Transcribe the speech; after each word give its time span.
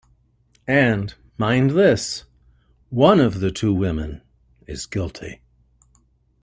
And, 0.65 1.13
mind 1.37 1.69
this, 1.77 2.23
one 2.89 3.19
of 3.19 3.39
the 3.39 3.51
two 3.51 3.71
women 3.71 4.23
is 4.65 4.87
guilty. 4.87 5.41